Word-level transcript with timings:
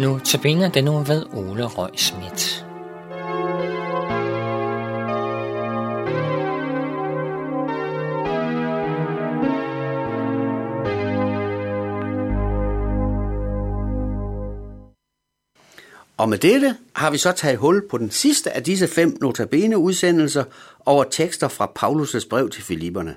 Nu 0.00 0.18
tabiner 0.24 0.68
den 0.68 0.84
nu 0.84 0.98
ved 0.98 1.26
Ole 1.32 1.64
Røg 1.64 1.90
Schmidt. 1.96 2.66
Og 16.16 16.28
med 16.28 16.38
dette 16.38 16.76
har 16.92 17.10
vi 17.10 17.18
så 17.18 17.32
taget 17.32 17.58
hul 17.58 17.88
på 17.88 17.98
den 17.98 18.10
sidste 18.10 18.50
af 18.50 18.62
disse 18.62 18.88
fem 18.88 19.18
notabene 19.20 19.78
udsendelser 19.78 20.44
over 20.86 21.04
tekster 21.04 21.48
fra 21.48 21.72
Paulus' 21.78 22.28
brev 22.28 22.50
til 22.50 22.62
Filipperne. 22.62 23.16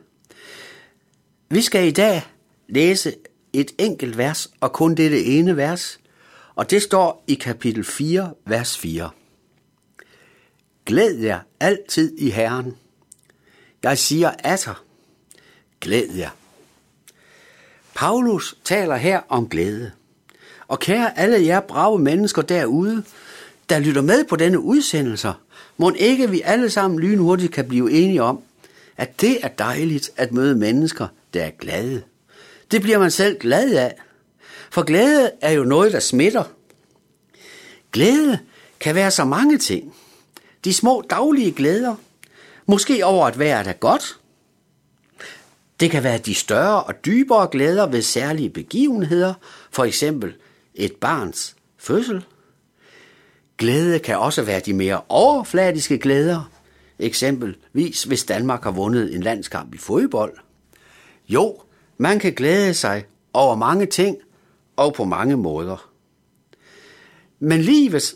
Vi 1.50 1.62
skal 1.62 1.88
i 1.88 1.92
dag 1.92 2.22
læse 2.70 3.16
et 3.54 3.72
enkelt 3.78 4.18
vers, 4.18 4.50
og 4.62 4.74
kun 4.74 4.96
dette 4.96 5.24
ene 5.24 5.58
vers, 5.58 6.00
og 6.60 6.70
det 6.70 6.82
står 6.82 7.24
i 7.28 7.34
kapitel 7.34 7.84
4, 7.84 8.34
vers 8.46 8.78
4. 8.78 9.10
Glæd 10.86 11.16
jer 11.16 11.40
altid 11.60 12.18
i 12.18 12.30
Herren. 12.30 12.76
Jeg 13.84 13.98
siger 13.98 14.32
atter, 14.44 14.84
glæd 15.82 16.16
jer. 16.18 16.30
Paulus 17.96 18.58
taler 18.64 18.96
her 18.96 19.22
om 19.30 19.50
glæde. 19.50 19.92
Og 20.68 20.80
kære 20.80 21.20
alle 21.20 21.46
jer 21.46 21.60
brave 21.60 22.00
mennesker 22.00 22.42
derude, 22.42 23.04
der 23.70 23.80
lytter 23.80 24.02
med 24.02 24.26
på 24.26 24.36
denne 24.36 24.60
udsendelse, 24.60 25.32
må 25.78 25.92
ikke 25.96 26.30
vi 26.30 26.42
alle 26.42 26.70
sammen 26.70 27.00
lynhurtigt 27.00 27.54
kan 27.54 27.68
blive 27.68 27.92
enige 27.92 28.24
om, 28.24 28.42
at 28.98 29.22
det 29.22 29.38
er 29.44 29.48
dejligt 29.48 30.12
at 30.18 30.32
møde 30.32 30.56
mennesker, 30.56 31.08
der 31.34 31.44
er 31.44 31.52
glade. 31.60 32.02
Det 32.72 32.82
bliver 32.82 33.00
man 33.00 33.12
selv 33.12 33.40
glad 33.40 33.76
af. 33.76 33.96
For 34.72 34.84
glæde 34.84 35.32
er 35.42 35.52
jo 35.52 35.64
noget, 35.64 35.94
der 35.94 36.00
smitter. 36.00 36.44
Glæde 37.92 38.40
kan 38.80 38.96
være 38.96 39.12
så 39.12 39.26
mange 39.26 39.58
ting. 39.58 39.94
De 40.64 40.74
små 40.74 41.04
daglige 41.10 41.52
glæder. 41.52 41.96
Måske 42.66 43.06
over 43.06 43.28
at 43.28 43.40
vejret 43.40 43.68
er 43.68 43.74
godt. 43.74 44.20
Det 45.80 45.92
kan 45.92 46.04
være 46.04 46.18
de 46.18 46.34
større 46.34 46.84
og 46.84 47.06
dybere 47.06 47.48
glæder 47.52 47.88
ved 47.88 48.02
særlige 48.02 48.50
begivenheder, 48.50 49.34
for 49.72 49.84
eksempel 49.84 50.34
et 50.76 50.96
barns 50.96 51.56
fødsel. 51.78 52.26
Glæde 53.58 54.00
kan 54.00 54.18
også 54.18 54.42
være 54.42 54.60
de 54.60 54.74
mere 54.74 55.02
overfladiske 55.10 55.98
glæder, 55.98 56.52
eksempelvis 57.00 58.04
hvis 58.04 58.24
Danmark 58.24 58.64
har 58.64 58.72
vundet 58.72 59.16
en 59.16 59.24
landskamp 59.24 59.74
i 59.74 59.78
fodbold. 59.78 60.34
Jo, 61.30 61.62
man 61.98 62.20
kan 62.20 62.34
glæde 62.34 62.74
sig 62.74 63.06
over 63.34 63.56
mange 63.56 63.86
ting 63.86 64.18
og 64.80 64.94
på 64.94 65.04
mange 65.04 65.38
måder. 65.38 65.90
Men 67.40 67.62
livet 67.62 68.16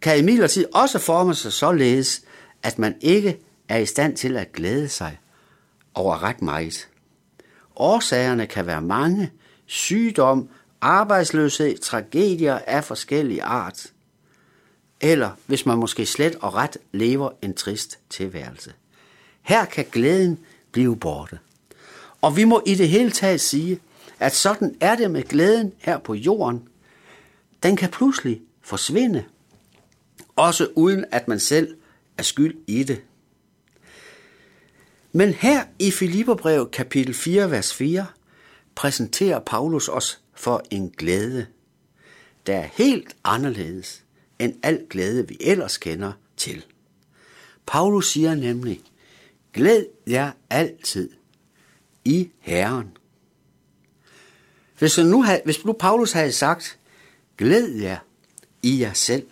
kan 0.00 0.18
imidlertid 0.18 0.66
også 0.74 0.98
forme 0.98 1.34
sig 1.34 1.52
således, 1.52 2.22
at 2.62 2.78
man 2.78 2.94
ikke 3.00 3.38
er 3.68 3.78
i 3.78 3.86
stand 3.86 4.16
til 4.16 4.36
at 4.36 4.52
glæde 4.52 4.88
sig 4.88 5.18
over 5.94 6.22
ret 6.22 6.42
meget. 6.42 6.88
Årsagerne 7.76 8.46
kan 8.46 8.66
være 8.66 8.82
mange, 8.82 9.32
sygdom, 9.66 10.48
arbejdsløshed, 10.80 11.78
tragedier 11.78 12.58
af 12.58 12.84
forskellige 12.84 13.42
art. 13.42 13.86
Eller 15.00 15.30
hvis 15.46 15.66
man 15.66 15.78
måske 15.78 16.06
slet 16.06 16.34
og 16.34 16.54
ret 16.54 16.76
lever 16.92 17.30
en 17.42 17.54
trist 17.54 17.98
tilværelse. 18.10 18.72
Her 19.42 19.64
kan 19.64 19.84
glæden 19.92 20.38
blive 20.72 20.96
borte. 20.96 21.38
Og 22.20 22.36
vi 22.36 22.44
må 22.44 22.62
i 22.66 22.74
det 22.74 22.88
hele 22.88 23.10
taget 23.10 23.40
sige, 23.40 23.80
at 24.20 24.34
sådan 24.34 24.76
er 24.80 24.96
det 24.96 25.10
med 25.10 25.22
glæden 25.22 25.72
her 25.78 25.98
på 25.98 26.14
jorden. 26.14 26.68
Den 27.62 27.76
kan 27.76 27.90
pludselig 27.90 28.42
forsvinde, 28.62 29.24
også 30.36 30.68
uden 30.74 31.04
at 31.12 31.28
man 31.28 31.40
selv 31.40 31.76
er 32.18 32.22
skyld 32.22 32.56
i 32.66 32.82
det. 32.82 33.02
Men 35.12 35.34
her 35.34 35.64
i 35.78 35.90
Filipperbrevet 35.90 36.70
kapitel 36.70 37.14
4, 37.14 37.50
vers 37.50 37.74
4, 37.74 38.06
præsenterer 38.74 39.38
Paulus 39.38 39.88
os 39.88 40.20
for 40.34 40.62
en 40.70 40.90
glæde, 40.90 41.46
der 42.46 42.56
er 42.56 42.68
helt 42.72 43.16
anderledes 43.24 44.04
end 44.38 44.54
al 44.62 44.86
glæde, 44.90 45.28
vi 45.28 45.36
ellers 45.40 45.78
kender 45.78 46.12
til. 46.36 46.64
Paulus 47.66 48.12
siger 48.12 48.34
nemlig, 48.34 48.80
glæd 49.52 49.84
jer 50.06 50.30
altid 50.50 51.10
i 52.04 52.30
Herren. 52.38 52.96
Hvis 54.80 54.98
nu, 54.98 55.22
havde, 55.22 55.40
hvis 55.44 55.64
nu 55.64 55.72
Paulus 55.72 56.12
havde 56.12 56.32
sagt, 56.32 56.78
glæd 57.38 57.68
jer 57.68 57.96
i 58.62 58.80
jer 58.80 58.92
selv, 58.92 59.26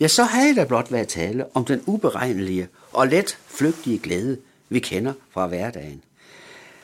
ja, 0.00 0.08
så 0.08 0.22
havde 0.22 0.54
der 0.54 0.64
blot 0.64 0.92
været 0.92 1.08
tale 1.08 1.56
om 1.56 1.64
den 1.64 1.82
uberegnelige 1.86 2.68
og 2.92 3.06
let 3.08 3.38
flygtige 3.46 3.98
glæde, 3.98 4.38
vi 4.68 4.78
kender 4.78 5.12
fra 5.30 5.46
hverdagen. 5.46 6.02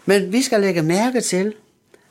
Men 0.05 0.33
vi 0.33 0.43
skal 0.43 0.61
lægge 0.61 0.83
mærke 0.83 1.21
til, 1.21 1.55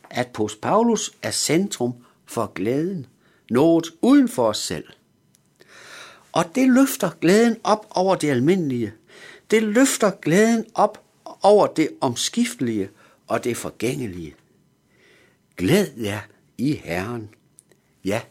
at 0.09 0.27
post 0.27 0.61
Paulus 0.61 1.11
er 1.21 1.31
centrum 1.31 1.93
for 2.25 2.51
glæden 2.55 3.05
noget 3.49 3.85
uden 4.01 4.29
for 4.29 4.47
os 4.47 4.57
selv. 4.57 4.85
Og 6.31 6.45
det 6.55 6.69
løfter 6.69 7.09
glæden 7.21 7.57
op 7.63 7.85
over 7.89 8.15
det 8.15 8.29
almindelige. 8.29 8.93
Det 9.51 9.63
løfter 9.63 10.11
glæden 10.21 10.65
op 10.73 11.03
over 11.41 11.67
det 11.67 11.89
omskiftelige 12.01 12.89
og 13.27 13.43
det 13.43 13.57
forgængelige. 13.57 14.35
Glæd 15.57 15.87
jer 15.97 16.19
i 16.57 16.73
Herren. 16.73 17.29
Ja, 18.05 18.21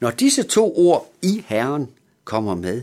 når 0.00 0.10
disse 0.10 0.42
to 0.42 0.76
ord 0.76 1.12
i 1.22 1.44
Herren 1.46 1.90
kommer 2.24 2.54
med, 2.54 2.82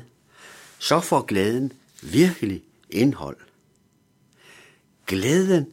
så 0.80 1.00
får 1.00 1.22
glæden 1.22 1.74
virkelig 2.02 2.64
indhold. 2.90 3.38
Glæden 5.08 5.68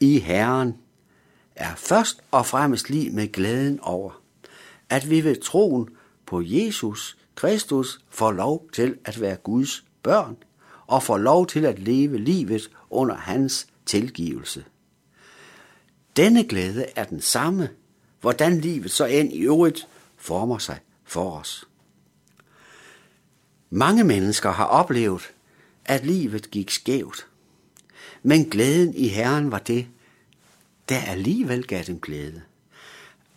i 0.00 0.18
Herren 0.18 0.74
er 1.56 1.74
først 1.74 2.20
og 2.30 2.46
fremmest 2.46 2.90
lige 2.90 3.10
med 3.10 3.32
glæden 3.32 3.80
over, 3.80 4.22
at 4.88 5.10
vi 5.10 5.24
ved 5.24 5.36
troen 5.36 5.88
på 6.26 6.42
Jesus 6.44 7.16
Kristus 7.34 8.00
får 8.10 8.32
lov 8.32 8.70
til 8.72 8.98
at 9.04 9.20
være 9.20 9.36
Guds 9.36 9.84
børn 10.02 10.36
og 10.86 11.02
får 11.02 11.18
lov 11.18 11.46
til 11.46 11.64
at 11.64 11.78
leve 11.78 12.18
livet 12.18 12.70
under 12.90 13.14
hans 13.14 13.66
tilgivelse. 13.86 14.64
Denne 16.16 16.44
glæde 16.44 16.86
er 16.96 17.04
den 17.04 17.20
samme, 17.20 17.68
hvordan 18.20 18.60
livet 18.60 18.90
så 18.90 19.04
end 19.04 19.32
i 19.32 19.38
øvrigt 19.38 19.88
former 20.16 20.58
sig 20.58 20.78
for 21.04 21.38
os. 21.38 21.68
Mange 23.70 24.04
mennesker 24.04 24.50
har 24.50 24.64
oplevet, 24.64 25.32
at 25.84 26.06
livet 26.06 26.50
gik 26.50 26.70
skævt, 26.70 27.26
men 28.22 28.44
glæden 28.44 28.94
i 28.94 29.08
Herren 29.08 29.50
var 29.50 29.58
det, 29.58 29.86
der 30.88 31.00
alligevel 31.00 31.66
gav 31.66 31.84
dem 31.84 32.00
glæde. 32.00 32.42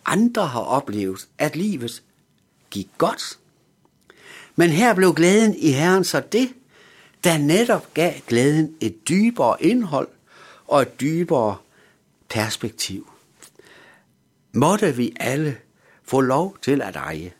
Andre 0.04 0.46
har 0.46 0.60
oplevet, 0.60 1.28
at 1.38 1.56
livet 1.56 2.02
gik 2.70 2.88
godt. 2.98 3.38
Men 4.56 4.70
her 4.70 4.94
blev 4.94 5.14
glæden 5.14 5.54
i 5.56 5.70
Herren 5.70 6.04
så 6.04 6.20
det, 6.32 6.48
der 7.24 7.38
netop 7.38 7.94
gav 7.94 8.12
glæden 8.26 8.76
et 8.80 9.08
dybere 9.08 9.62
indhold 9.62 10.08
og 10.66 10.82
et 10.82 11.00
dybere 11.00 11.56
perspektiv. 12.28 13.10
Måtte 14.52 14.96
vi 14.96 15.16
alle 15.20 15.56
få 16.02 16.20
lov 16.20 16.56
til 16.62 16.82
at 16.82 16.96
eje. 16.96 17.32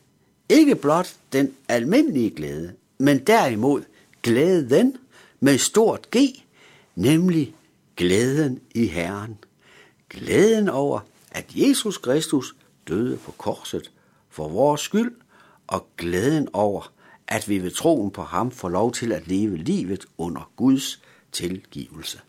Ikke 0.49 0.75
blot 0.75 1.17
den 1.33 1.55
almindelige 1.69 2.31
glæde, 2.31 2.75
men 2.99 3.19
derimod 3.19 3.83
glæden 4.23 4.97
med 5.41 5.59
stort 5.59 6.11
G, 6.17 6.17
nemlig 6.95 7.55
glæden 7.97 8.61
i 8.75 8.87
Herren. 8.87 9.39
Glæden 10.11 10.69
over, 10.69 11.01
at 11.31 11.45
Jesus 11.55 11.99
Kristus 11.99 12.57
døde 12.89 13.17
på 13.17 13.33
korset 13.33 13.91
for 14.31 14.49
vores 14.49 14.81
skyld, 14.81 15.13
og 15.67 15.87
glæden 15.97 16.49
over, 16.53 16.93
at 17.29 17.49
vi 17.49 17.59
ved 17.59 17.71
troen 17.71 18.11
på 18.11 18.23
ham 18.23 18.51
får 18.51 18.69
lov 18.69 18.93
til 18.93 19.13
at 19.13 19.29
leve 19.29 19.57
livet 19.57 20.07
under 20.19 20.51
Guds 20.57 21.03
tilgivelse. 21.33 22.21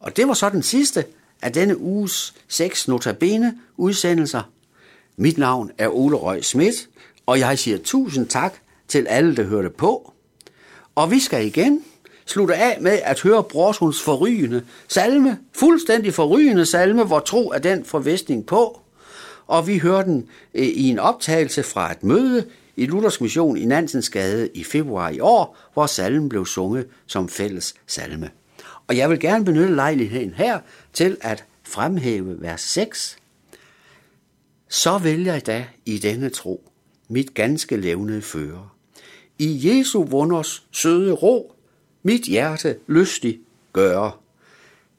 Og 0.00 0.16
det 0.16 0.28
var 0.28 0.34
så 0.34 0.50
den 0.50 0.62
sidste 0.62 1.04
af 1.42 1.52
denne 1.52 1.78
uges 1.78 2.34
seks 2.48 2.88
notabene 2.88 3.58
udsendelser. 3.76 4.42
Mit 5.16 5.38
navn 5.38 5.70
er 5.78 5.88
Ole 5.88 6.16
Røg 6.16 6.44
Schmidt, 6.44 6.88
og 7.26 7.38
jeg 7.38 7.58
siger 7.58 7.78
tusind 7.78 8.26
tak 8.26 8.54
til 8.88 9.06
alle, 9.06 9.36
der 9.36 9.42
hørte 9.42 9.70
på. 9.70 10.12
Og 10.94 11.10
vi 11.10 11.20
skal 11.20 11.46
igen 11.46 11.84
slutte 12.26 12.54
af 12.54 12.78
med 12.80 12.98
at 13.04 13.20
høre 13.20 13.44
Brorsons 13.44 14.02
forrygende 14.02 14.64
salme, 14.88 15.38
fuldstændig 15.52 16.14
forrygende 16.14 16.66
salme, 16.66 17.04
hvor 17.04 17.20
tro 17.20 17.50
er 17.50 17.58
den 17.58 17.84
forvestning 17.84 18.46
på. 18.46 18.80
Og 19.46 19.66
vi 19.66 19.78
hører 19.78 20.02
den 20.02 20.28
eh, 20.54 20.66
i 20.66 20.88
en 20.88 20.98
optagelse 20.98 21.62
fra 21.62 21.92
et 21.92 22.04
møde 22.04 22.46
i 22.76 22.86
Luthers 22.86 23.20
Mission 23.20 23.56
i 23.56 23.64
Nansensgade 23.64 24.48
i 24.54 24.64
februar 24.64 25.08
i 25.08 25.20
år, 25.20 25.56
hvor 25.72 25.86
salmen 25.86 26.28
blev 26.28 26.46
sunget 26.46 26.86
som 27.06 27.28
fælles 27.28 27.74
salme. 27.86 28.30
Og 28.86 28.96
jeg 28.96 29.10
vil 29.10 29.20
gerne 29.20 29.44
benytte 29.44 29.74
lejligheden 29.74 30.34
her 30.34 30.60
til 30.92 31.16
at 31.20 31.44
fremhæve 31.62 32.42
vers 32.42 32.60
6, 32.60 33.18
så 34.68 34.98
vil 34.98 35.24
jeg 35.24 35.46
da 35.46 35.66
i 35.86 35.98
denne 35.98 36.30
tro 36.30 36.70
mit 37.08 37.34
ganske 37.34 37.76
levnede 37.76 38.22
føre. 38.22 38.68
I 39.38 39.60
Jesu 39.68 40.04
vunders 40.04 40.66
søde 40.70 41.12
ro, 41.12 41.54
mit 42.02 42.22
hjerte 42.22 42.78
lystig 42.86 43.40
gøre. 43.72 44.12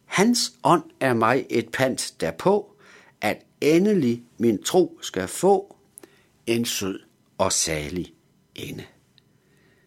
Hans 0.06 0.54
ånd 0.64 0.84
er 1.00 1.14
mig 1.14 1.46
et 1.50 1.70
pant 1.70 2.16
derpå, 2.20 2.76
at 3.22 3.38
endelig 3.62 4.24
min 4.38 4.64
tro 4.64 5.00
skal 5.02 5.28
få 5.28 5.76
en 6.48 6.66
sød 6.66 7.00
og 7.38 7.54
salig 7.54 8.14
ende. 8.56 8.84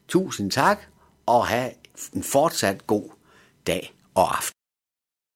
Tusind 0.08 0.50
tak, 0.50 0.80
og 1.26 1.46
have 1.46 1.70
en 2.14 2.22
fortsat 2.22 2.86
god 2.86 3.10
dag 3.68 3.92
og 4.14 4.30
aften. 4.36 4.57